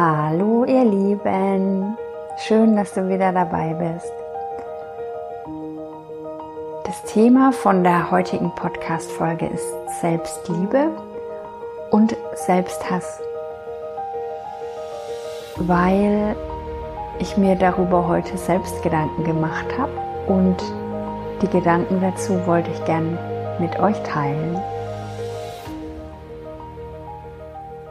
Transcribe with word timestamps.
Hallo 0.00 0.64
ihr 0.64 0.84
Lieben, 0.84 1.98
schön, 2.46 2.76
dass 2.76 2.94
du 2.94 3.08
wieder 3.08 3.32
dabei 3.32 3.74
bist. 3.74 4.12
Das 6.84 7.02
Thema 7.12 7.50
von 7.50 7.82
der 7.82 8.08
heutigen 8.08 8.54
Podcast-Folge 8.54 9.46
ist 9.46 10.00
Selbstliebe 10.00 10.92
und 11.90 12.16
Selbsthass, 12.46 13.20
weil 15.56 16.36
ich 17.18 17.36
mir 17.36 17.56
darüber 17.56 18.06
heute 18.06 18.38
selbst 18.38 18.80
Gedanken 18.84 19.24
gemacht 19.24 19.66
habe 19.76 19.90
und 20.28 20.62
die 21.42 21.48
Gedanken 21.48 22.00
dazu 22.00 22.46
wollte 22.46 22.70
ich 22.70 22.84
gern 22.84 23.18
mit 23.58 23.80
euch 23.80 24.00
teilen. 24.04 24.62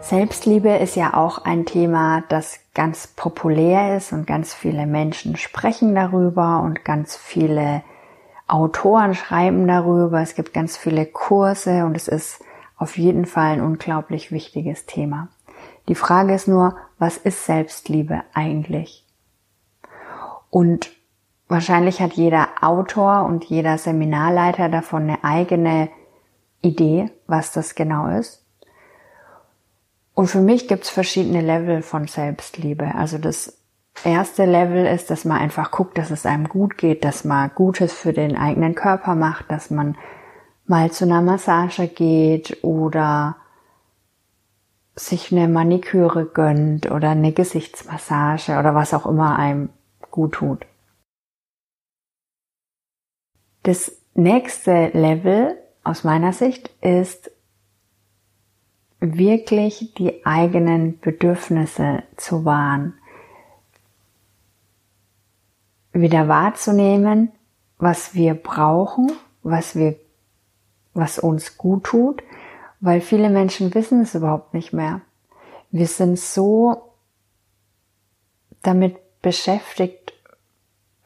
Selbstliebe 0.10 0.70
ist 0.70 0.96
ja 0.96 1.16
auch 1.16 1.40
ein 1.40 1.66
Thema, 1.66 2.24
das 2.30 2.62
ganz 2.74 3.08
populär 3.08 3.98
ist 3.98 4.14
und 4.14 4.26
ganz 4.26 4.54
viele 4.54 4.88
Menschen 4.88 5.36
sprechen 5.36 5.94
darüber 5.96 6.62
und 6.62 6.86
ganz 6.86 7.18
viele 7.18 7.84
Autoren 8.48 9.16
schreiben 9.16 9.68
darüber. 9.68 10.22
Es 10.22 10.34
gibt 10.34 10.54
ganz 10.54 10.78
viele 10.78 11.06
Kurse 11.06 11.84
und 11.84 11.98
es 11.98 12.08
ist 12.08 12.42
auf 12.78 12.98
jeden 12.98 13.26
Fall 13.26 13.56
ein 13.56 13.62
unglaublich 13.62 14.32
wichtiges 14.32 14.86
Thema. 14.86 15.28
Die 15.90 15.96
Frage 15.96 16.34
ist 16.34 16.48
nur, 16.48 16.78
was 16.98 17.18
ist 17.18 17.46
Selbstliebe 17.46 18.22
eigentlich? 18.34 19.06
Und 20.50 20.90
wahrscheinlich 21.50 22.00
hat 22.00 22.14
jeder 22.14 22.48
Autor 22.62 23.26
und 23.26 23.44
jeder 23.44 23.78
Seminarleiter 23.78 24.70
davon 24.70 25.04
eine 25.04 25.26
eigene 25.26 25.90
Idee, 26.62 27.12
was 27.28 27.52
das 27.52 27.76
genau 27.76 28.08
ist. 28.08 28.47
Und 30.18 30.30
für 30.30 30.42
mich 30.42 30.68
gibt 30.68 30.86
es 30.86 30.90
verschiedene 30.90 31.42
Level 31.42 31.84
von 31.84 32.08
Selbstliebe. 32.08 32.96
Also 32.96 33.20
das 33.20 33.62
erste 34.04 34.46
Level 34.46 34.88
ist, 34.88 35.12
dass 35.12 35.26
man 35.26 35.38
einfach 35.38 35.70
guckt, 35.70 35.96
dass 36.00 36.10
es 36.10 36.26
einem 36.26 36.50
gut 36.50 36.76
geht, 36.76 37.06
dass 37.06 37.24
man 37.24 37.52
Gutes 37.54 37.94
für 37.94 38.14
den 38.14 38.36
eigenen 38.36 38.74
Körper 38.74 39.14
macht, 39.14 39.52
dass 39.52 39.70
man 39.70 39.96
mal 40.66 40.90
zu 40.90 41.06
einer 41.06 41.22
Massage 41.22 41.88
geht 41.88 42.64
oder 42.64 43.36
sich 44.96 45.32
eine 45.32 45.48
Maniküre 45.48 46.26
gönnt 46.26 46.90
oder 46.90 47.12
eine 47.12 47.32
Gesichtsmassage 47.32 48.58
oder 48.58 48.74
was 48.74 48.96
auch 48.96 49.06
immer 49.06 49.38
einem 49.38 49.70
gut 50.10 50.34
tut. 50.34 50.66
Das 53.62 53.92
nächste 54.16 54.88
Level 54.94 55.60
aus 55.84 56.04
meiner 56.04 56.34
Sicht 56.34 56.72
ist 56.82 57.30
wirklich 59.16 59.94
die 59.98 60.26
eigenen 60.26 61.00
Bedürfnisse 61.00 62.04
zu 62.16 62.46
wahren. 62.46 62.96
Wieder 65.94 66.28
wahrzunehmen, 66.28 67.32
was 67.78 68.16
wir 68.16 68.34
brauchen, 68.34 69.12
was 69.44 69.76
wir, 69.76 69.96
was 70.94 71.20
uns 71.20 71.58
gut 71.58 71.86
tut, 71.86 72.24
weil 72.80 73.02
viele 73.02 73.30
Menschen 73.30 73.74
wissen 73.74 74.02
es 74.02 74.16
überhaupt 74.16 74.54
nicht 74.54 74.74
mehr. 74.74 75.02
Wir 75.72 75.88
sind 75.88 76.18
so 76.20 76.94
damit 78.62 78.98
beschäftigt, 79.22 80.14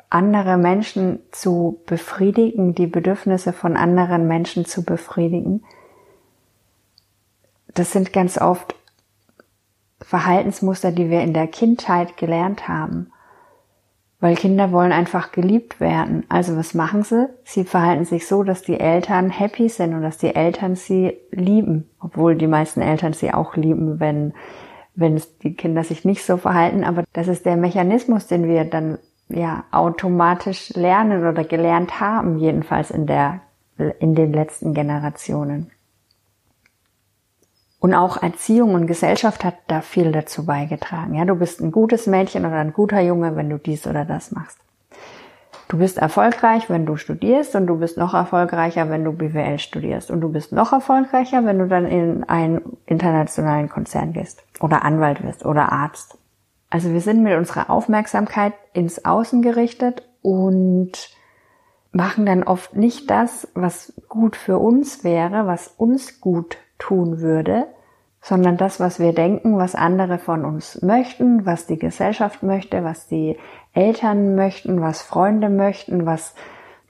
andere 0.09 0.57
Menschen 0.57 1.19
zu 1.31 1.81
befriedigen, 1.85 2.75
die 2.75 2.87
Bedürfnisse 2.87 3.53
von 3.53 3.77
anderen 3.77 4.27
Menschen 4.27 4.65
zu 4.65 4.83
befriedigen, 4.83 5.63
das 7.73 7.91
sind 7.91 8.13
ganz 8.13 8.37
oft 8.37 8.75
Verhaltensmuster, 10.01 10.91
die 10.91 11.09
wir 11.09 11.21
in 11.21 11.33
der 11.33 11.47
Kindheit 11.47 12.17
gelernt 12.17 12.67
haben. 12.67 13.11
Weil 14.19 14.35
Kinder 14.35 14.71
wollen 14.71 14.91
einfach 14.91 15.31
geliebt 15.31 15.79
werden. 15.79 16.25
Also 16.29 16.55
was 16.55 16.75
machen 16.75 17.03
sie? 17.03 17.27
Sie 17.43 17.63
verhalten 17.63 18.05
sich 18.05 18.27
so, 18.27 18.43
dass 18.43 18.61
die 18.61 18.79
Eltern 18.79 19.31
happy 19.31 19.67
sind 19.67 19.95
und 19.95 20.03
dass 20.03 20.19
die 20.19 20.35
Eltern 20.35 20.75
sie 20.75 21.17
lieben. 21.31 21.89
Obwohl 21.99 22.35
die 22.35 22.47
meisten 22.47 22.81
Eltern 22.81 23.13
sie 23.13 23.33
auch 23.33 23.55
lieben, 23.55 23.99
wenn, 23.99 24.33
wenn 24.93 25.19
die 25.41 25.55
Kinder 25.55 25.83
sich 25.83 26.05
nicht 26.05 26.23
so 26.23 26.37
verhalten. 26.37 26.83
Aber 26.83 27.03
das 27.13 27.27
ist 27.27 27.45
der 27.45 27.57
Mechanismus, 27.57 28.27
den 28.27 28.47
wir 28.47 28.63
dann 28.65 28.99
ja 29.29 29.63
automatisch 29.71 30.69
lernen 30.75 31.25
oder 31.25 31.43
gelernt 31.43 31.99
haben, 31.99 32.37
jedenfalls 32.37 32.91
in 32.91 33.07
der, 33.07 33.39
in 33.99 34.13
den 34.13 34.33
letzten 34.33 34.75
Generationen. 34.75 35.71
Und 37.81 37.95
auch 37.95 38.21
Erziehung 38.21 38.75
und 38.75 38.85
Gesellschaft 38.85 39.43
hat 39.43 39.55
da 39.67 39.81
viel 39.81 40.11
dazu 40.11 40.45
beigetragen. 40.45 41.15
Ja, 41.15 41.25
du 41.25 41.33
bist 41.33 41.61
ein 41.61 41.71
gutes 41.71 42.05
Mädchen 42.05 42.45
oder 42.45 42.57
ein 42.57 42.73
guter 42.73 43.01
Junge, 43.01 43.35
wenn 43.35 43.49
du 43.49 43.57
dies 43.57 43.87
oder 43.87 44.05
das 44.05 44.31
machst. 44.31 44.59
Du 45.67 45.79
bist 45.79 45.97
erfolgreich, 45.97 46.69
wenn 46.69 46.85
du 46.85 46.95
studierst 46.95 47.55
und 47.55 47.65
du 47.65 47.79
bist 47.79 47.97
noch 47.97 48.13
erfolgreicher, 48.13 48.91
wenn 48.91 49.03
du 49.03 49.13
BWL 49.13 49.57
studierst. 49.57 50.11
Und 50.11 50.21
du 50.21 50.29
bist 50.29 50.51
noch 50.51 50.73
erfolgreicher, 50.73 51.43
wenn 51.43 51.57
du 51.57 51.67
dann 51.67 51.87
in 51.87 52.23
einen 52.25 52.77
internationalen 52.85 53.67
Konzern 53.67 54.13
gehst 54.13 54.43
oder 54.59 54.85
Anwalt 54.85 55.23
wirst 55.23 55.43
oder 55.43 55.71
Arzt. 55.71 56.19
Also 56.69 56.93
wir 56.93 57.01
sind 57.01 57.23
mit 57.23 57.35
unserer 57.35 57.71
Aufmerksamkeit 57.71 58.53
ins 58.73 59.05
Außen 59.05 59.41
gerichtet 59.41 60.03
und 60.21 60.91
machen 61.91 62.27
dann 62.27 62.43
oft 62.43 62.75
nicht 62.75 63.09
das, 63.09 63.47
was 63.55 63.93
gut 64.07 64.35
für 64.35 64.59
uns 64.59 65.03
wäre, 65.03 65.47
was 65.47 65.67
uns 65.67 66.21
gut 66.21 66.57
tun 66.81 67.21
würde, 67.21 67.67
sondern 68.21 68.57
das, 68.57 68.79
was 68.79 68.99
wir 68.99 69.13
denken, 69.13 69.57
was 69.57 69.75
andere 69.75 70.17
von 70.17 70.45
uns 70.45 70.81
möchten, 70.81 71.45
was 71.45 71.65
die 71.65 71.79
Gesellschaft 71.79 72.43
möchte, 72.43 72.83
was 72.83 73.07
die 73.07 73.37
Eltern 73.73 74.35
möchten, 74.35 74.81
was 74.81 75.01
Freunde 75.01 75.49
möchten, 75.49 76.05
was 76.05 76.35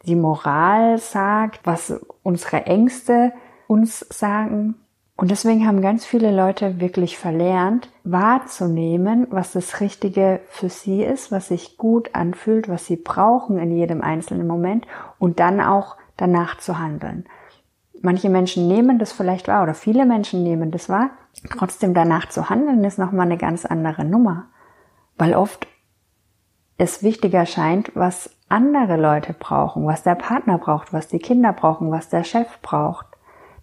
die 0.05 0.15
Moral 0.15 0.97
sagt, 0.97 1.65
was 1.65 2.01
unsere 2.23 2.65
Ängste 2.65 3.33
uns 3.67 3.99
sagen. 4.09 4.75
Und 5.15 5.29
deswegen 5.29 5.67
haben 5.67 5.81
ganz 5.81 6.05
viele 6.05 6.35
Leute 6.35 6.79
wirklich 6.79 7.17
verlernt, 7.17 7.89
wahrzunehmen, 8.03 9.27
was 9.29 9.53
das 9.53 9.79
Richtige 9.79 10.39
für 10.47 10.69
sie 10.69 11.03
ist, 11.03 11.31
was 11.31 11.49
sich 11.49 11.77
gut 11.77 12.15
anfühlt, 12.15 12.67
was 12.67 12.87
sie 12.87 12.95
brauchen 12.95 13.59
in 13.59 13.71
jedem 13.71 14.01
einzelnen 14.01 14.47
Moment 14.47 14.87
und 15.19 15.39
dann 15.39 15.61
auch 15.61 15.95
danach 16.17 16.57
zu 16.57 16.79
handeln. 16.79 17.25
Manche 18.03 18.29
Menschen 18.29 18.67
nehmen 18.67 18.97
das 18.97 19.11
vielleicht 19.11 19.47
wahr 19.47 19.63
oder 19.63 19.75
viele 19.75 20.05
Menschen 20.05 20.43
nehmen 20.43 20.71
das 20.71 20.89
wahr. 20.89 21.11
Trotzdem 21.49 21.93
danach 21.93 22.29
zu 22.29 22.49
handeln 22.49 22.83
ist 22.83 22.97
nochmal 22.97 23.27
eine 23.27 23.37
ganz 23.37 23.65
andere 23.65 24.03
Nummer. 24.03 24.45
Weil 25.17 25.35
oft 25.35 25.67
es 26.77 27.03
wichtiger 27.03 27.45
scheint, 27.45 27.91
was 27.95 28.35
andere 28.49 28.97
Leute 28.97 29.33
brauchen, 29.33 29.85
was 29.85 30.01
der 30.01 30.15
Partner 30.15 30.57
braucht, 30.57 30.93
was 30.93 31.07
die 31.07 31.19
Kinder 31.19 31.53
brauchen, 31.53 31.91
was 31.91 32.09
der 32.09 32.23
Chef 32.23 32.47
braucht. 32.63 33.05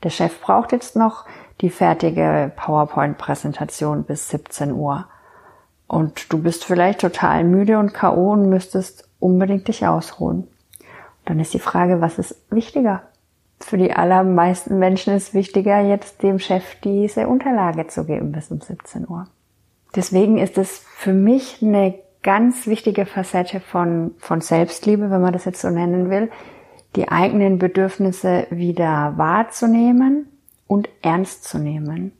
Der 0.04 0.10
Chef 0.10 0.40
braucht 0.40 0.70
jetzt 0.70 0.94
noch 0.94 1.24
die 1.60 1.70
fertige 1.70 2.52
PowerPoint-Präsentation 2.54 4.04
bis 4.04 4.28
17 4.28 4.72
Uhr. 4.72 5.06
Und 5.88 6.32
du 6.32 6.40
bist 6.40 6.64
vielleicht 6.64 7.00
total 7.00 7.42
müde 7.42 7.80
und 7.80 7.92
K.O. 7.92 8.32
und 8.32 8.48
müsstest 8.48 9.08
unbedingt 9.18 9.66
dich 9.66 9.86
ausruhen. 9.86 10.46
dann 11.24 11.40
ist 11.40 11.52
die 11.52 11.58
Frage, 11.58 12.00
was 12.00 12.18
ist 12.18 12.36
wichtiger? 12.50 13.02
Für 13.60 13.76
die 13.76 13.92
allermeisten 13.92 14.78
Menschen 14.78 15.14
ist 15.14 15.34
wichtiger, 15.34 15.80
jetzt 15.80 16.22
dem 16.22 16.38
Chef 16.38 16.64
diese 16.84 17.26
Unterlage 17.28 17.86
zu 17.88 18.04
geben 18.04 18.32
bis 18.32 18.50
um 18.50 18.60
17 18.60 19.08
Uhr. 19.08 19.26
Deswegen 19.94 20.38
ist 20.38 20.58
es 20.58 20.84
für 20.96 21.12
mich 21.12 21.62
eine 21.62 21.94
ganz 22.22 22.66
wichtige 22.66 23.06
Facette 23.06 23.60
von, 23.60 24.14
von 24.18 24.40
Selbstliebe, 24.40 25.10
wenn 25.10 25.20
man 25.20 25.32
das 25.32 25.44
jetzt 25.44 25.60
so 25.60 25.70
nennen 25.70 26.10
will, 26.10 26.30
die 26.96 27.08
eigenen 27.08 27.58
Bedürfnisse 27.58 28.46
wieder 28.50 29.14
wahrzunehmen 29.16 30.28
und 30.66 30.88
ernst 31.02 31.44
zu 31.44 31.58
nehmen. 31.58 32.12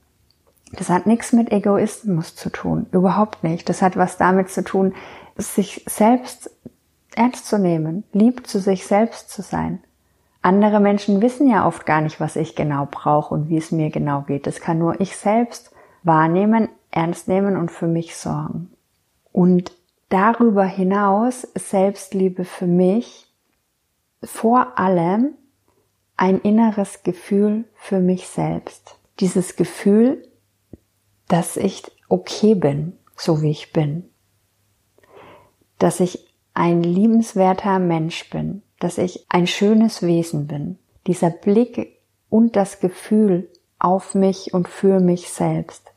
Das 0.73 0.91
hat 0.91 1.06
nichts 1.06 1.32
mit 1.32 1.50
Egoismus 1.50 2.34
zu 2.34 2.50
tun, 2.50 2.87
überhaupt 2.93 3.43
nicht. 3.43 3.69
Das 3.69 3.81
hat 3.81 3.96
was 3.96 4.19
damit 4.19 4.50
zu 4.50 4.62
tun, 4.62 4.94
sich 5.37 5.84
selbst 5.87 6.50
ernst 7.14 7.46
zu 7.46 7.58
nehmen, 7.58 8.05
lieb 8.12 8.46
zu 8.46 8.58
sich 8.61 8.87
selbst 8.87 9.31
zu 9.31 9.43
sein. 9.43 9.81
Andere 10.48 10.80
Menschen 10.80 11.20
wissen 11.20 11.46
ja 11.46 11.66
oft 11.66 11.84
gar 11.84 12.00
nicht, 12.00 12.20
was 12.20 12.34
ich 12.34 12.54
genau 12.54 12.88
brauche 12.90 13.34
und 13.34 13.50
wie 13.50 13.58
es 13.58 13.70
mir 13.70 13.90
genau 13.90 14.22
geht. 14.22 14.46
Das 14.46 14.62
kann 14.62 14.78
nur 14.78 14.98
ich 14.98 15.14
selbst 15.14 15.72
wahrnehmen, 16.04 16.70
ernst 16.90 17.28
nehmen 17.28 17.54
und 17.54 17.70
für 17.70 17.86
mich 17.86 18.16
sorgen. 18.16 18.70
Und 19.30 19.72
darüber 20.08 20.64
hinaus 20.64 21.44
ist 21.44 21.68
Selbstliebe 21.68 22.46
für 22.46 22.66
mich 22.66 23.30
vor 24.24 24.78
allem 24.78 25.34
ein 26.16 26.40
inneres 26.40 27.02
Gefühl 27.02 27.66
für 27.74 28.00
mich 28.00 28.26
selbst. 28.26 28.98
Dieses 29.20 29.54
Gefühl, 29.54 30.26
dass 31.28 31.58
ich 31.58 31.82
okay 32.08 32.54
bin, 32.54 32.98
so 33.18 33.42
wie 33.42 33.50
ich 33.50 33.74
bin. 33.74 34.08
Dass 35.78 36.00
ich 36.00 36.26
ein 36.54 36.82
liebenswerter 36.82 37.78
Mensch 37.78 38.30
bin, 38.30 38.62
dass 38.80 38.98
ich 38.98 39.26
ein 39.28 39.46
schönes 39.46 40.02
Wesen 40.02 40.46
bin. 40.46 40.78
Dieser 41.06 41.30
Blick 41.30 41.98
und 42.28 42.56
das 42.56 42.80
Gefühl 42.80 43.48
auf 43.78 44.14
mich 44.14 44.52
und 44.54 44.69
für 44.69 45.00
mich 45.00 45.30
selbst, 45.30 45.92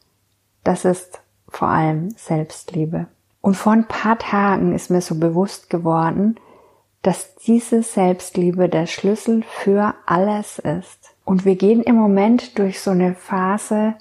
das 0.63 0.85
ist 0.85 1.21
vor 1.47 1.67
allem 1.67 2.11
Selbstliebe. 2.11 3.07
Und 3.41 3.55
vor 3.55 3.73
ein 3.73 3.87
paar 3.87 4.19
Tagen 4.19 4.73
ist 4.73 4.89
mir 4.89 5.01
so 5.01 5.15
bewusst 5.15 5.69
geworden, 5.69 6.39
dass 7.01 7.35
diese 7.35 7.81
Selbstliebe 7.81 8.69
der 8.69 8.85
Schlüssel 8.85 9.43
für 9.43 9.95
alles 10.05 10.59
ist. 10.59 11.15
Und 11.25 11.45
wir 11.45 11.55
gehen 11.55 11.81
im 11.81 11.95
Moment 11.95 12.59
durch 12.59 12.79
so 12.79 12.91
eine 12.91 13.15
Phase 13.15 13.95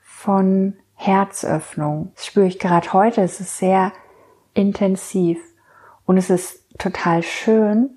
von 0.00 0.74
Herzöffnung. 0.94 2.10
Das 2.16 2.26
spüre 2.26 2.46
ich 2.46 2.58
gerade 2.58 2.92
heute. 2.92 3.22
Es 3.22 3.40
ist 3.40 3.58
sehr 3.58 3.92
intensiv 4.54 5.38
und 6.08 6.16
es 6.16 6.30
ist 6.30 6.64
total 6.78 7.22
schön, 7.22 7.90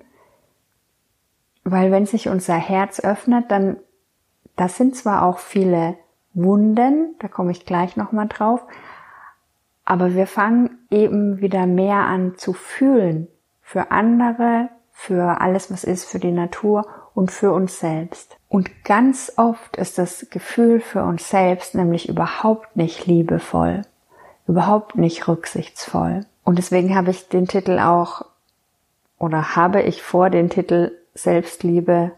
weil 1.64 1.90
wenn 1.90 2.04
sich 2.04 2.28
unser 2.28 2.56
Herz 2.56 3.00
öffnet, 3.00 3.50
dann, 3.50 3.78
das 4.54 4.76
sind 4.76 4.94
zwar 4.94 5.22
auch 5.22 5.38
viele 5.38 5.96
Wunden, 6.34 7.14
da 7.20 7.28
komme 7.28 7.52
ich 7.52 7.64
gleich 7.64 7.96
nochmal 7.96 8.28
drauf, 8.28 8.60
aber 9.86 10.14
wir 10.14 10.26
fangen 10.26 10.78
eben 10.90 11.40
wieder 11.40 11.66
mehr 11.66 12.00
an 12.00 12.36
zu 12.36 12.52
fühlen 12.52 13.28
für 13.62 13.90
andere, 13.90 14.68
für 14.90 15.40
alles, 15.40 15.72
was 15.72 15.82
ist, 15.82 16.04
für 16.04 16.18
die 16.18 16.32
Natur 16.32 16.86
und 17.14 17.30
für 17.30 17.50
uns 17.50 17.80
selbst. 17.80 18.36
Und 18.50 18.84
ganz 18.84 19.32
oft 19.38 19.78
ist 19.78 19.96
das 19.96 20.26
Gefühl 20.28 20.80
für 20.80 21.02
uns 21.02 21.30
selbst 21.30 21.74
nämlich 21.74 22.10
überhaupt 22.10 22.76
nicht 22.76 23.06
liebevoll, 23.06 23.80
überhaupt 24.46 24.96
nicht 24.96 25.28
rücksichtsvoll. 25.28 26.26
Und 26.44 26.58
deswegen 26.58 26.94
habe 26.94 27.10
ich 27.10 27.28
den 27.28 27.46
Titel 27.46 27.78
auch 27.78 28.24
oder 29.18 29.54
habe 29.56 29.82
ich 29.82 30.02
vor, 30.02 30.30
den 30.30 30.50
Titel 30.50 30.92
Selbstliebe 31.14 32.12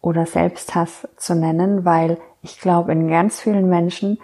oder 0.00 0.26
Selbsthass 0.26 1.06
zu 1.16 1.34
nennen, 1.34 1.84
weil 1.84 2.18
ich 2.42 2.60
glaube, 2.60 2.92
in 2.92 3.08
ganz 3.08 3.40
vielen 3.40 3.68
Menschen 3.68 4.18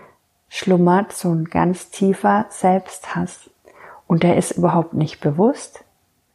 schlummert 0.48 1.12
so 1.12 1.30
ein 1.30 1.44
ganz 1.44 1.90
tiefer 1.90 2.46
Selbsthass. 2.50 3.50
Und 4.06 4.22
der 4.22 4.36
ist 4.36 4.52
überhaupt 4.52 4.94
nicht 4.94 5.20
bewusst. 5.20 5.84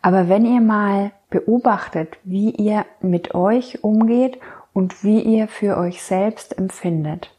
Aber 0.01 0.29
wenn 0.29 0.45
ihr 0.45 0.61
mal 0.61 1.11
beobachtet, 1.29 2.17
wie 2.23 2.51
ihr 2.51 2.85
mit 3.01 3.33
euch 3.33 3.83
umgeht 3.83 4.39
und 4.71 5.03
wie 5.03 5.19
ihr 5.19 5.47
für 5.47 5.77
euch 5.77 6.03
selbst 6.03 6.57
empfindet. 6.57 7.31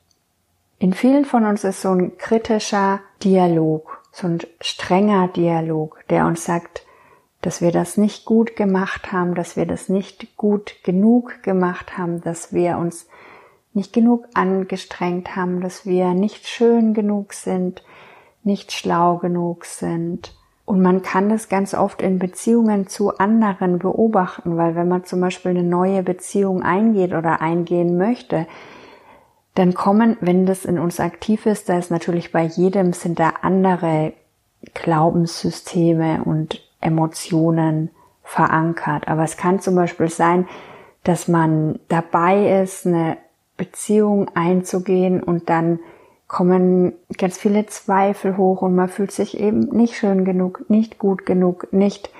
In 0.79 0.93
vielen 0.93 1.25
von 1.25 1.47
uns 1.47 1.63
ist 1.63 1.81
so 1.81 1.91
ein 1.91 2.19
kritischer 2.19 3.01
Dialog, 3.23 4.03
so 4.15 4.29
ein 4.29 4.39
strenger 4.61 5.29
Dialog, 5.29 6.05
der 6.09 6.27
uns 6.27 6.45
sagt, 6.45 6.87
dass 7.43 7.61
wir 7.61 7.73
das 7.73 7.97
nicht 7.97 8.25
gut 8.25 8.55
gemacht 8.55 9.13
haben, 9.13 9.35
dass 9.35 9.57
wir 9.57 9.67
das 9.67 9.89
nicht 9.89 10.37
gut 10.37 10.77
genug 10.85 11.43
gemacht 11.43 11.99
haben, 11.99 12.21
dass 12.23 12.53
wir 12.53 12.79
uns 12.79 13.09
nicht 13.75 13.93
genug 13.93 14.27
angestrengt 14.33 15.35
haben, 15.35 15.61
dass 15.61 15.85
wir 15.85 16.15
nicht 16.15 16.47
schön 16.47 16.95
genug 16.95 17.33
sind, 17.33 17.83
nicht 18.45 18.71
schlau 18.71 19.19
genug 19.19 19.65
sind. 19.65 20.33
Und 20.65 20.81
man 20.81 21.03
kann 21.03 21.29
das 21.29 21.49
ganz 21.49 21.75
oft 21.75 22.01
in 22.01 22.21
Beziehungen 22.21 22.87
zu 22.87 23.19
anderen 23.19 23.81
beobachten, 23.81 24.57
weil 24.57 24.77
wenn 24.77 24.89
man 24.89 25.05
zum 25.05 25.21
Beispiel 25.21 25.51
eine 25.51 25.65
neue 25.65 26.05
Beziehung 26.05 26.63
eingeht 26.63 27.13
oder 27.13 27.41
eingehen 27.41 27.99
möchte, 27.99 28.47
dann 29.55 29.75
kommen, 29.75 30.17
wenn 30.21 30.47
das 30.47 30.65
in 30.65 30.79
uns 30.79 31.01
aktiv 31.01 31.47
ist, 31.47 31.69
da 31.69 31.79
ist 31.79 31.91
natürlich 31.91 32.33
bei 32.33 32.45
jedem 32.45 32.93
sind 32.93 33.21
da 33.21 33.35
andere 33.43 34.13
Glaubenssysteme 34.73 36.23
und 36.25 36.61
Emotionen 36.81 37.91
verankert. 38.23 39.07
Aber 39.07 39.23
es 39.23 39.37
kann 39.37 39.61
zum 39.61 39.77
Beispiel 39.77 40.09
sein, 40.09 40.49
dass 41.05 41.29
man 41.29 41.79
dabei 41.89 42.63
ist, 42.63 42.87
eine 42.87 43.19
Beziehung 43.57 44.29
einzugehen 44.35 45.23
und 45.23 45.49
dann 45.51 45.79
kommen 46.27 46.95
ganz 47.17 47.39
viele 47.39 47.67
Zweifel 47.67 48.37
hoch 48.37 48.63
und 48.63 48.75
man 48.75 48.89
fühlt 48.89 49.13
sich 49.13 49.39
eben 49.39 49.69
nicht 49.77 49.97
schön 49.97 50.25
genug, 50.25 50.65
nicht 50.69 50.99
gut 50.99 51.27
genug, 51.27 51.69
nicht 51.73 52.11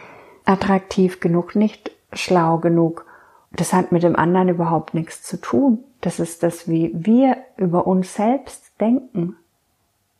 attraktiv 0.45 1.21
genug, 1.21 1.57
nicht 1.57 1.91
schlau 2.13 2.59
genug. 2.59 3.07
Das 3.57 3.73
hat 3.73 3.93
mit 3.93 4.03
dem 4.03 4.17
anderen 4.17 4.49
überhaupt 4.49 4.95
nichts 4.95 5.23
zu 5.23 5.41
tun. 5.41 5.79
Das 6.01 6.19
ist 6.19 6.43
das, 6.43 6.69
wie 6.69 6.91
wir 6.95 7.37
über 7.57 7.87
uns 7.87 8.15
selbst 8.15 8.81
denken. 8.81 9.37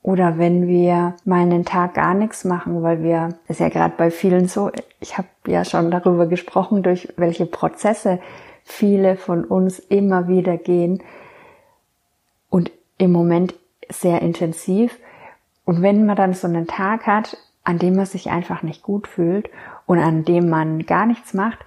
Oder 0.03 0.39
wenn 0.39 0.69
wir 0.69 1.15
mal 1.25 1.41
einen 1.41 1.65
Tag 1.65 1.95
gar 1.95 2.15
nichts 2.15 2.45
machen, 2.45 2.83
weil 2.83 3.03
wir, 3.03 3.39
ist 3.49 3.61
ja 3.61 3.71
gerade 3.71 3.95
bei 3.97 4.11
vielen 4.11 4.49
so, 4.49 4.71
ich 5.01 5.17
habe 5.17 5.29
ja 5.47 5.65
schon 5.65 5.91
darüber 5.91 6.27
gesprochen, 6.27 6.83
durch 6.83 7.13
welche 7.17 7.47
Prozesse 7.47 8.21
viele 8.65 9.17
von 9.17 9.45
uns 9.45 9.79
immer 9.79 10.29
wieder 10.29 10.57
gehen 10.59 11.03
und 12.51 12.71
im 12.99 13.13
Moment 13.13 13.55
sehr 13.91 14.23
intensiv. 14.23 14.99
Und 15.65 15.83
wenn 15.83 16.07
man 16.07 16.17
dann 16.17 16.35
so 16.35 16.47
einen 16.47 16.67
Tag 16.67 17.07
hat, 17.07 17.39
an 17.65 17.79
dem 17.79 17.97
man 17.97 18.07
sich 18.07 18.31
einfach 18.31 18.63
nicht 18.63 18.83
gut 18.83 19.09
fühlt 19.09 19.49
und 19.87 19.99
an 19.99 20.25
dem 20.25 20.51
man 20.51 20.85
gar 20.85 21.07
nichts 21.07 21.33
macht 21.33 21.59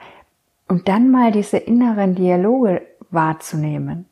und 0.68 0.88
dann 0.88 1.12
mal 1.12 1.32
diese 1.32 1.58
inneren 1.58 2.16
Dialoge 2.16 2.82
wahrzunehmen. 3.10 4.06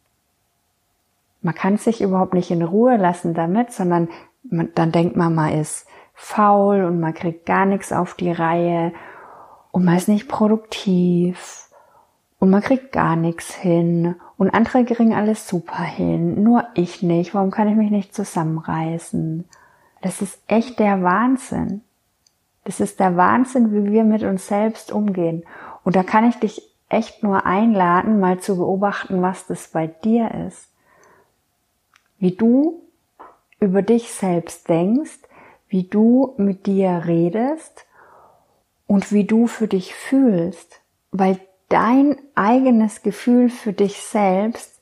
Man 1.41 1.53
kann 1.53 1.77
sich 1.77 2.01
überhaupt 2.01 2.33
nicht 2.33 2.49
in 2.49 2.63
Ruhe 2.63 2.97
lassen 2.97 3.33
damit, 3.33 3.71
sondern 3.71 4.09
man, 4.43 4.69
dann 4.73 4.91
denkt 4.91 5.15
man, 5.15 5.35
man 5.35 5.53
ist 5.53 5.85
faul 6.13 6.83
und 6.85 6.99
man 6.99 7.13
kriegt 7.13 7.45
gar 7.45 7.65
nichts 7.65 7.91
auf 7.91 8.15
die 8.15 8.31
Reihe 8.31 8.93
und 9.71 9.83
man 9.83 9.97
ist 9.97 10.07
nicht 10.07 10.27
produktiv 10.27 11.69
und 12.39 12.49
man 12.49 12.61
kriegt 12.61 12.91
gar 12.91 13.15
nichts 13.15 13.53
hin 13.53 14.15
und 14.37 14.53
andere 14.53 14.85
kriegen 14.85 15.13
alles 15.13 15.47
super 15.47 15.83
hin, 15.83 16.41
nur 16.41 16.65
ich 16.73 17.03
nicht. 17.03 17.33
Warum 17.33 17.51
kann 17.51 17.67
ich 17.67 17.75
mich 17.75 17.91
nicht 17.91 18.15
zusammenreißen? 18.15 19.45
Das 20.01 20.21
ist 20.21 20.39
echt 20.47 20.79
der 20.79 21.03
Wahnsinn. 21.03 21.81
Das 22.63 22.79
ist 22.79 22.99
der 22.99 23.15
Wahnsinn, 23.17 23.71
wie 23.71 23.91
wir 23.91 24.03
mit 24.03 24.23
uns 24.23 24.47
selbst 24.47 24.91
umgehen. 24.91 25.43
Und 25.85 25.95
da 25.95 26.03
kann 26.03 26.27
ich 26.27 26.35
dich 26.37 26.61
echt 26.89 27.23
nur 27.23 27.45
einladen, 27.45 28.19
mal 28.19 28.39
zu 28.39 28.57
beobachten, 28.57 29.21
was 29.21 29.47
das 29.47 29.69
bei 29.69 29.87
dir 29.87 30.31
ist. 30.47 30.67
Wie 32.17 32.35
du 32.35 32.81
über 33.59 33.83
dich 33.83 34.11
selbst 34.11 34.67
denkst, 34.67 35.19
wie 35.69 35.83
du 35.83 36.33
mit 36.37 36.65
dir 36.65 37.03
redest 37.05 37.85
und 38.87 39.11
wie 39.11 39.25
du 39.25 39.45
für 39.47 39.67
dich 39.67 39.93
fühlst. 39.93 40.81
Weil 41.11 41.39
dein 41.69 42.17
eigenes 42.33 43.03
Gefühl 43.03 43.49
für 43.49 43.73
dich 43.73 44.01
selbst 44.01 44.81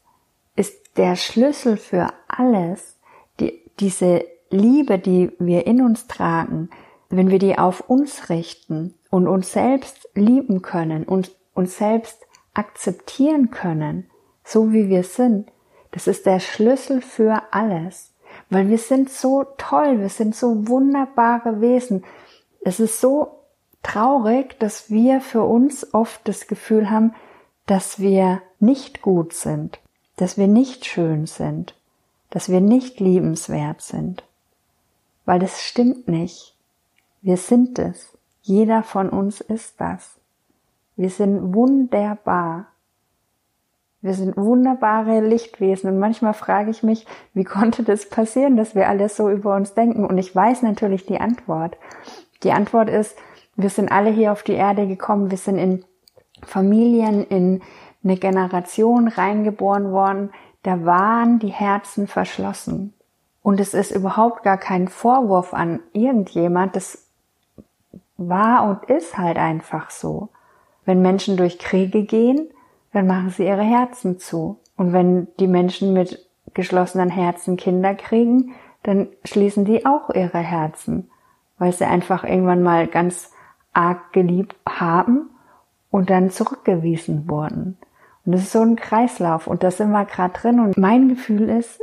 ist 0.56 0.98
der 0.98 1.18
Schlüssel 1.18 1.76
für 1.76 2.14
alles. 2.30 2.98
Die, 3.42 3.62
diese 3.80 4.24
Liebe, 4.50 5.00
die 5.00 5.32
wir 5.38 5.68
in 5.68 5.82
uns 5.82 6.08
tragen, 6.08 6.70
wenn 7.10 7.30
wir 7.30 7.40
die 7.40 7.58
auf 7.58 7.82
uns 7.90 8.30
richten 8.30 8.94
und 9.14 9.28
uns 9.28 9.52
selbst 9.52 10.10
lieben 10.16 10.64
können 10.64 11.04
und 11.04 11.36
uns 11.54 11.78
selbst 11.78 12.26
akzeptieren 12.56 13.52
können, 13.52 14.10
so 14.44 14.74
wie 14.74 14.90
wir 14.90 15.04
sind, 15.04 15.52
das 15.92 16.08
ist 16.08 16.26
der 16.26 16.40
Schlüssel 16.40 17.00
für 17.00 17.44
alles. 17.52 18.12
Weil 18.50 18.70
wir 18.70 18.80
sind 18.80 19.12
so 19.12 19.46
toll, 19.60 20.00
wir 20.00 20.10
sind 20.10 20.36
so 20.36 20.68
wunderbare 20.68 21.62
Wesen. 21.62 22.04
Es 22.62 22.80
ist 22.80 23.00
so 23.02 23.38
traurig, 23.84 24.58
dass 24.58 24.90
wir 24.90 25.22
für 25.22 25.44
uns 25.44 25.94
oft 25.94 26.28
das 26.28 26.48
Gefühl 26.48 26.90
haben, 26.90 27.14
dass 27.68 28.00
wir 28.00 28.42
nicht 28.60 29.04
gut 29.04 29.34
sind, 29.34 29.80
dass 30.16 30.40
wir 30.40 30.48
nicht 30.48 30.86
schön 30.86 31.28
sind, 31.28 31.76
dass 32.32 32.50
wir 32.50 32.62
nicht 32.62 33.00
liebenswert 33.00 33.84
sind. 33.84 34.24
Weil 35.26 35.38
das 35.38 35.62
stimmt 35.62 36.08
nicht. 36.08 36.56
Wir 37.22 37.38
sind 37.38 37.78
es. 37.78 38.13
Jeder 38.46 38.84
von 38.84 39.10
uns 39.10 39.40
ist 39.40 39.80
das. 39.80 40.20
Wir 40.98 41.10
sind 41.10 41.56
wunderbar. 41.56 42.68
Wir 44.02 44.14
sind 44.14 44.36
wunderbare 44.36 45.22
Lichtwesen 45.22 45.90
und 45.90 45.98
manchmal 45.98 46.34
frage 46.34 46.70
ich 46.70 46.84
mich, 46.84 47.08
wie 47.34 47.46
konnte 47.46 47.84
das 47.84 48.10
passieren, 48.10 48.58
dass 48.58 48.76
wir 48.76 48.90
alles 48.90 49.16
so 49.16 49.30
über 49.30 49.56
uns 49.56 49.76
denken? 49.76 50.06
Und 50.06 50.18
ich 50.18 50.36
weiß 50.36 50.62
natürlich 50.62 51.06
die 51.06 51.22
Antwort. 51.22 51.78
Die 52.44 52.52
Antwort 52.52 52.90
ist, 52.90 53.18
wir 53.56 53.70
sind 53.70 53.90
alle 53.90 54.10
hier 54.10 54.34
auf 54.34 54.44
die 54.44 54.54
Erde 54.54 54.88
gekommen, 54.88 55.32
wir 55.32 55.38
sind 55.38 55.58
in 55.58 55.86
Familien, 56.46 57.24
in 57.24 57.62
eine 58.04 58.18
Generation 58.18 59.08
reingeboren 59.08 59.94
worden, 59.94 60.32
da 60.64 60.84
waren 60.86 61.40
die 61.40 61.48
Herzen 61.48 62.08
verschlossen. 62.08 62.94
Und 63.42 63.62
es 63.62 63.74
ist 63.74 63.92
überhaupt 63.92 64.44
gar 64.44 64.58
kein 64.58 64.90
Vorwurf 64.90 65.54
an 65.54 65.80
irgendjemand, 65.94 66.76
das 66.76 67.03
war 68.30 68.68
und 68.68 68.90
ist 68.90 69.18
halt 69.18 69.38
einfach 69.38 69.90
so. 69.90 70.30
Wenn 70.86 71.02
Menschen 71.02 71.38
durch 71.38 71.60
Kriege 71.60 72.04
gehen, 72.04 72.50
dann 72.92 73.08
machen 73.08 73.30
sie 73.30 73.46
ihre 73.46 73.64
Herzen 73.64 74.20
zu. 74.20 74.60
Und 74.76 74.94
wenn 74.94 75.28
die 75.40 75.48
Menschen 75.48 75.94
mit 75.94 76.28
geschlossenen 76.54 77.10
Herzen 77.10 77.58
Kinder 77.58 77.96
kriegen, 77.96 78.54
dann 78.84 79.08
schließen 79.24 79.66
die 79.66 79.86
auch 79.86 80.10
ihre 80.10 80.40
Herzen, 80.40 81.10
weil 81.58 81.72
sie 81.72 81.86
einfach 81.86 82.24
irgendwann 82.24 82.62
mal 82.62 82.88
ganz 82.88 83.32
arg 83.72 84.14
geliebt 84.14 84.56
haben 84.68 85.30
und 85.90 86.10
dann 86.10 86.30
zurückgewiesen 86.30 87.30
wurden. 87.30 87.78
Und 88.26 88.34
das 88.34 88.42
ist 88.42 88.52
so 88.52 88.62
ein 88.62 88.76
Kreislauf 88.76 89.48
und 89.48 89.64
da 89.64 89.72
sind 89.72 89.92
wir 89.92 90.06
gerade 90.06 90.34
drin 90.34 90.60
und 90.60 90.78
mein 90.78 91.10
Gefühl 91.10 91.50
ist, 91.50 91.82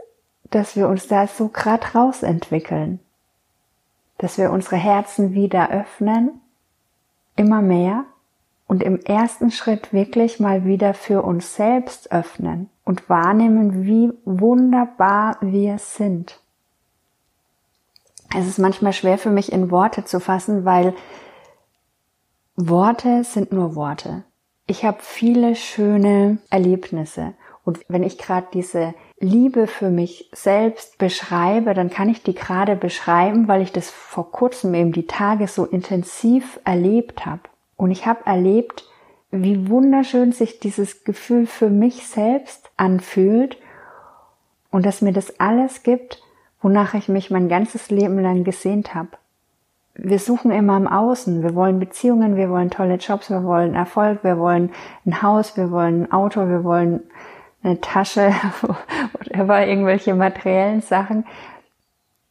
dass 0.50 0.76
wir 0.76 0.88
uns 0.88 1.08
da 1.08 1.26
so 1.26 1.48
grad 1.48 1.94
rausentwickeln, 1.94 3.00
dass 4.20 4.36
wir 4.36 4.50
unsere 4.50 4.76
Herzen 4.76 5.32
wieder 5.32 5.70
öffnen, 5.70 6.42
immer 7.36 7.62
mehr 7.62 8.04
und 8.66 8.82
im 8.82 9.00
ersten 9.00 9.50
Schritt 9.50 9.94
wirklich 9.94 10.38
mal 10.40 10.66
wieder 10.66 10.92
für 10.92 11.22
uns 11.22 11.56
selbst 11.56 12.12
öffnen 12.12 12.68
und 12.84 13.08
wahrnehmen, 13.08 13.86
wie 13.86 14.12
wunderbar 14.26 15.38
wir 15.40 15.78
sind. 15.78 16.38
Es 18.36 18.46
ist 18.46 18.58
manchmal 18.58 18.92
schwer 18.92 19.16
für 19.16 19.30
mich 19.30 19.52
in 19.52 19.70
Worte 19.70 20.04
zu 20.04 20.20
fassen, 20.20 20.66
weil 20.66 20.94
Worte 22.56 23.24
sind 23.24 23.52
nur 23.52 23.74
Worte. 23.74 24.24
Ich 24.66 24.84
habe 24.84 24.98
viele 25.00 25.56
schöne 25.56 26.38
Erlebnisse 26.50 27.32
und 27.64 27.80
wenn 27.88 28.02
ich 28.02 28.18
gerade 28.18 28.48
diese 28.52 28.94
Liebe 29.22 29.66
für 29.66 29.90
mich 29.90 30.30
selbst 30.32 30.96
beschreibe, 30.96 31.74
dann 31.74 31.90
kann 31.90 32.08
ich 32.08 32.22
die 32.22 32.34
gerade 32.34 32.74
beschreiben, 32.74 33.48
weil 33.48 33.60
ich 33.60 33.70
das 33.70 33.90
vor 33.90 34.32
kurzem 34.32 34.72
eben 34.74 34.92
die 34.92 35.06
Tage 35.06 35.46
so 35.46 35.66
intensiv 35.66 36.58
erlebt 36.64 37.26
habe. 37.26 37.42
Und 37.76 37.90
ich 37.90 38.06
habe 38.06 38.24
erlebt, 38.24 38.88
wie 39.30 39.68
wunderschön 39.68 40.32
sich 40.32 40.58
dieses 40.58 41.04
Gefühl 41.04 41.46
für 41.46 41.68
mich 41.68 42.06
selbst 42.06 42.70
anfühlt 42.78 43.58
und 44.70 44.86
dass 44.86 45.02
mir 45.02 45.12
das 45.12 45.38
alles 45.38 45.82
gibt, 45.82 46.22
wonach 46.62 46.94
ich 46.94 47.08
mich 47.08 47.30
mein 47.30 47.48
ganzes 47.48 47.90
Leben 47.90 48.18
lang 48.20 48.42
gesehnt 48.44 48.94
habe. 48.94 49.10
Wir 49.94 50.18
suchen 50.18 50.50
immer 50.50 50.78
im 50.78 50.88
Außen. 50.88 51.42
Wir 51.42 51.54
wollen 51.54 51.78
Beziehungen, 51.78 52.36
wir 52.36 52.48
wollen 52.48 52.70
tolle 52.70 52.94
Jobs, 52.94 53.28
wir 53.28 53.44
wollen 53.44 53.74
Erfolg, 53.74 54.24
wir 54.24 54.38
wollen 54.38 54.70
ein 55.04 55.20
Haus, 55.20 55.58
wir 55.58 55.70
wollen 55.70 56.04
ein 56.04 56.12
Auto, 56.12 56.48
wir 56.48 56.64
wollen 56.64 57.02
eine 57.62 57.80
Tasche, 57.80 58.32
whatever, 59.12 59.66
irgendwelche 59.66 60.14
materiellen 60.14 60.80
Sachen. 60.80 61.26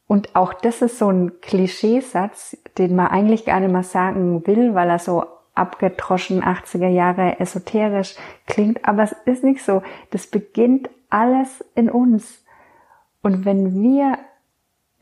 Und 0.06 0.34
auch 0.34 0.52
das 0.52 0.82
ist 0.82 0.98
so 0.98 1.08
ein 1.08 1.40
Klischeesatz, 1.40 2.56
den 2.78 2.96
man 2.96 3.08
eigentlich 3.08 3.44
gar 3.44 3.60
nicht 3.60 3.72
mehr 3.72 3.84
sagen 3.84 4.46
will, 4.46 4.74
weil 4.74 4.90
er 4.90 4.98
so 4.98 5.24
abgedroschen 5.54 6.42
80er 6.42 6.88
Jahre 6.88 7.38
esoterisch 7.38 8.16
klingt, 8.46 8.84
aber 8.84 9.02
es 9.04 9.14
ist 9.24 9.44
nicht 9.44 9.62
so. 9.62 9.82
Das 10.10 10.26
beginnt 10.26 10.90
alles 11.10 11.64
in 11.74 11.90
uns. 11.90 12.44
Und 13.22 13.44
wenn 13.44 13.82
wir 13.82 14.18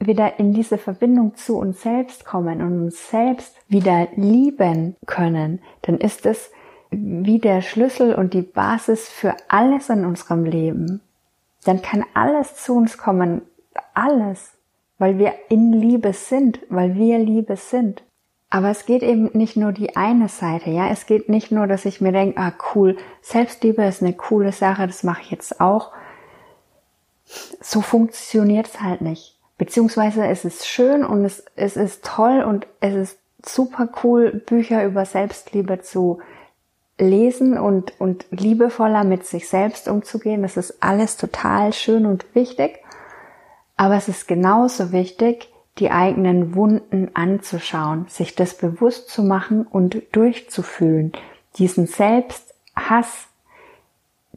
wieder 0.01 0.39
in 0.39 0.53
diese 0.53 0.79
Verbindung 0.79 1.37
zu 1.37 1.59
uns 1.59 1.83
selbst 1.83 2.25
kommen 2.25 2.61
und 2.61 2.83
uns 2.83 3.11
selbst 3.11 3.57
wieder 3.69 4.09
lieben 4.17 4.97
können, 5.07 5.61
dann 5.83 5.99
ist 5.99 6.27
es 6.27 6.51
wie 6.91 7.39
der 7.39 7.63
Schlüssel 7.63 8.15
und 8.15 8.35
die 8.35 8.43
Basis 8.43 9.09
für 9.09 9.35
alles 9.49 9.89
in 9.89 10.05
unserem 10.05 10.45
Leben. 10.45 11.01
Dann 11.65 11.83
kann 11.83 12.05
alles 12.15 12.57
zu 12.57 12.75
uns 12.75 12.99
kommen, 12.99 13.43
alles, 13.95 14.53
weil 14.99 15.19
wir 15.19 15.35
in 15.49 15.73
Liebe 15.73 16.13
sind, 16.13 16.61
weil 16.69 16.95
wir 16.95 17.19
Liebe 17.19 17.57
sind. 17.57 18.03
Aber 18.51 18.71
es 18.71 18.87
geht 18.87 19.03
eben 19.03 19.31
nicht 19.35 19.57
nur 19.57 19.73
die 19.73 19.97
eine 19.97 20.29
Seite, 20.29 20.71
ja. 20.71 20.89
Es 20.89 21.05
geht 21.05 21.29
nicht 21.29 21.53
nur, 21.53 21.67
dass 21.67 21.85
ich 21.85 22.01
mir 22.01 22.13
denke, 22.13 22.41
ah 22.41 22.53
cool, 22.75 22.97
Selbstliebe 23.21 23.85
ist 23.85 24.03
eine 24.03 24.15
coole 24.15 24.53
Sache, 24.53 24.87
das 24.87 25.03
mache 25.03 25.21
ich 25.23 25.31
jetzt 25.31 25.61
auch. 25.61 25.93
So 27.61 27.83
funktioniert 27.83 28.69
es 28.69 28.81
halt 28.81 29.03
nicht. 29.03 29.39
Beziehungsweise 29.59 30.27
es 30.27 30.47
ist 30.47 30.67
schön 30.67 31.05
und 31.05 31.25
es, 31.25 31.45
es 31.57 31.77
ist 31.77 32.05
toll 32.05 32.43
und 32.43 32.67
es 32.81 32.95
ist 32.95 33.19
super 33.45 33.89
cool, 34.03 34.31
Bücher 34.47 34.85
über 34.85 35.05
Selbstliebe 35.05 35.81
zu 35.83 36.21
lesen 36.99 37.57
und, 37.57 37.99
und 38.01 38.27
liebevoller 38.31 39.05
mit 39.05 39.27
sich 39.27 39.49
selbst 39.49 39.89
umzugehen. 39.89 40.43
Das 40.43 40.57
ist 40.57 40.83
alles 40.83 41.17
total 41.17 41.73
schön 41.73 42.07
und 42.07 42.27
wichtig. 42.35 42.81
Aber 43.77 43.95
es 43.95 44.09
ist 44.09 44.27
genauso 44.27 44.93
wichtig, 44.93 45.49
die 45.79 45.91
eigenen 45.91 46.57
Wunden 46.57 47.11
anzuschauen, 47.15 48.07
sich 48.09 48.35
das 48.35 48.57
bewusst 48.57 49.09
zu 49.09 49.23
machen 49.23 49.65
und 49.65 50.03
durchzufühlen. 50.13 51.13
Diesen 51.57 51.87
Selbsthass, 51.87 53.29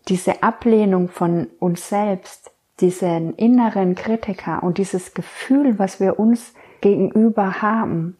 diese 0.07 0.43
Ablehnung 0.43 1.09
von 1.09 1.47
uns 1.59 1.89
selbst, 1.89 2.51
diesen 2.79 3.35
inneren 3.35 3.95
Kritiker 3.95 4.61
und 4.63 4.77
dieses 4.77 5.13
Gefühl, 5.13 5.79
was 5.79 5.99
wir 5.99 6.19
uns 6.19 6.53
gegenüber 6.81 7.61
haben, 7.61 8.17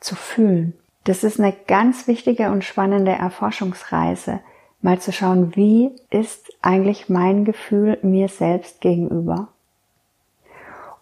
zu 0.00 0.14
fühlen. 0.14 0.74
Das 1.10 1.24
ist 1.24 1.40
eine 1.40 1.52
ganz 1.66 2.06
wichtige 2.06 2.52
und 2.52 2.62
spannende 2.62 3.10
Erforschungsreise, 3.10 4.38
mal 4.80 5.00
zu 5.00 5.10
schauen, 5.10 5.56
wie 5.56 5.90
ist 6.08 6.52
eigentlich 6.62 7.08
mein 7.08 7.44
Gefühl 7.44 7.98
mir 8.02 8.28
selbst 8.28 8.80
gegenüber. 8.80 9.48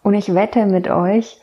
Und 0.01 0.15
ich 0.15 0.33
wette 0.33 0.65
mit 0.65 0.89
euch, 0.89 1.39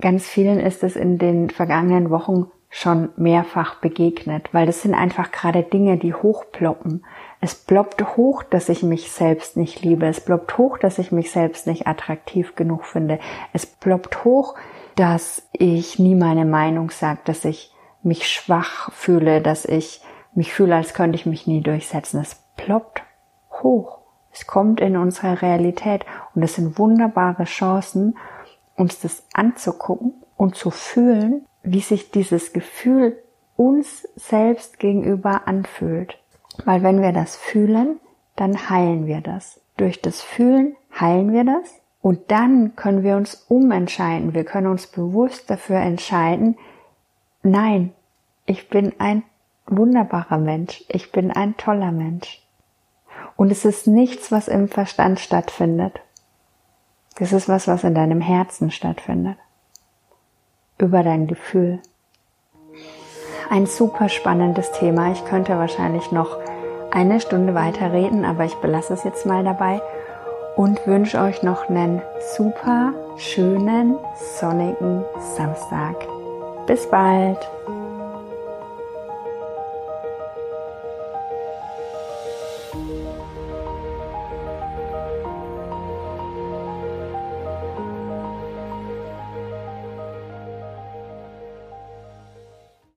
ganz 0.00 0.26
vielen 0.26 0.58
ist 0.58 0.82
es 0.82 0.96
in 0.96 1.18
den 1.18 1.48
vergangenen 1.48 2.10
Wochen 2.10 2.50
schon 2.70 3.10
mehrfach 3.16 3.76
begegnet, 3.76 4.48
weil 4.50 4.66
das 4.66 4.82
sind 4.82 4.94
einfach 4.94 5.30
gerade 5.30 5.62
Dinge, 5.62 5.96
die 5.96 6.12
hochploppen. 6.12 7.04
Es 7.40 7.54
ploppt 7.54 8.16
hoch, 8.16 8.42
dass 8.42 8.68
ich 8.68 8.82
mich 8.82 9.12
selbst 9.12 9.56
nicht 9.56 9.82
liebe. 9.82 10.06
Es 10.06 10.20
ploppt 10.20 10.58
hoch, 10.58 10.76
dass 10.76 10.98
ich 10.98 11.12
mich 11.12 11.30
selbst 11.30 11.68
nicht 11.68 11.86
attraktiv 11.86 12.56
genug 12.56 12.84
finde. 12.84 13.20
Es 13.52 13.64
ploppt 13.64 14.24
hoch, 14.24 14.56
dass 14.96 15.48
ich 15.52 16.00
nie 16.00 16.16
meine 16.16 16.46
Meinung 16.46 16.90
sage, 16.90 17.20
dass 17.24 17.44
ich 17.44 17.72
mich 18.02 18.28
schwach 18.28 18.92
fühle, 18.92 19.40
dass 19.40 19.64
ich 19.64 20.00
mich 20.34 20.52
fühle, 20.52 20.76
als 20.76 20.94
könnte 20.94 21.16
ich 21.16 21.26
mich 21.26 21.46
nie 21.46 21.60
durchsetzen. 21.60 22.20
Es 22.20 22.42
ploppt 22.56 23.02
hoch. 23.50 23.98
Es 24.32 24.46
kommt 24.46 24.80
in 24.80 24.96
unsere 24.96 25.42
Realität 25.42 26.04
und 26.34 26.42
es 26.42 26.54
sind 26.54 26.78
wunderbare 26.78 27.44
Chancen, 27.44 28.16
uns 28.76 29.00
das 29.00 29.26
anzugucken 29.32 30.12
und 30.36 30.54
zu 30.54 30.70
fühlen, 30.70 31.44
wie 31.62 31.80
sich 31.80 32.10
dieses 32.10 32.52
Gefühl 32.52 33.18
uns 33.56 34.08
selbst 34.14 34.78
gegenüber 34.78 35.48
anfühlt. 35.48 36.18
Weil 36.64 36.82
wenn 36.82 37.02
wir 37.02 37.12
das 37.12 37.36
fühlen, 37.36 37.98
dann 38.36 38.70
heilen 38.70 39.06
wir 39.06 39.20
das. 39.20 39.60
Durch 39.76 40.00
das 40.00 40.22
Fühlen 40.22 40.76
heilen 40.98 41.32
wir 41.32 41.44
das 41.44 41.80
und 42.00 42.30
dann 42.30 42.76
können 42.76 43.02
wir 43.02 43.16
uns 43.16 43.46
umentscheiden. 43.48 44.34
Wir 44.34 44.44
können 44.44 44.68
uns 44.68 44.86
bewusst 44.86 45.50
dafür 45.50 45.78
entscheiden, 45.78 46.56
nein, 47.42 47.92
ich 48.46 48.68
bin 48.68 48.94
ein 48.98 49.22
wunderbarer 49.66 50.38
Mensch. 50.38 50.84
Ich 50.88 51.12
bin 51.12 51.30
ein 51.30 51.56
toller 51.56 51.92
Mensch. 51.92 52.42
Und 53.36 53.50
es 53.52 53.64
ist 53.64 53.86
nichts, 53.86 54.32
was 54.32 54.48
im 54.48 54.68
Verstand 54.68 55.20
stattfindet. 55.20 56.00
Es 57.20 57.32
ist 57.32 57.48
was, 57.48 57.68
was 57.68 57.84
in 57.84 57.94
deinem 57.94 58.20
Herzen 58.20 58.70
stattfindet. 58.70 59.36
Über 60.78 61.02
dein 61.02 61.26
Gefühl. 61.26 61.80
Ein 63.50 63.66
super 63.66 64.08
spannendes 64.08 64.72
Thema. 64.72 65.12
Ich 65.12 65.24
könnte 65.24 65.58
wahrscheinlich 65.58 66.12
noch 66.12 66.38
eine 66.90 67.20
Stunde 67.20 67.54
weiter 67.54 67.92
reden, 67.92 68.24
aber 68.24 68.44
ich 68.44 68.54
belasse 68.56 68.94
es 68.94 69.04
jetzt 69.04 69.26
mal 69.26 69.44
dabei 69.44 69.80
und 70.56 70.86
wünsche 70.86 71.20
euch 71.20 71.42
noch 71.42 71.68
einen 71.68 72.02
super 72.36 72.92
schönen 73.16 73.96
sonnigen 74.14 75.04
Samstag. 75.36 76.17
Bis 76.68 76.86
bald! 76.90 77.38